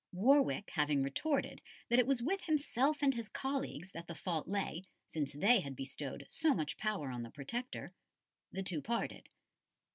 [0.13, 4.81] Warwick having retorted that it was with himself and his colleagues that the fault lay,
[5.05, 7.93] since they had bestowed so much power on the Protector,
[8.51, 9.29] the two parted.